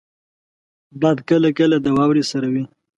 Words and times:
باد 1.01 1.17
کله 1.29 1.49
کله 1.59 1.77
د 1.81 1.87
واورې 1.97 2.23
سره 2.31 2.47
وي 2.53 2.63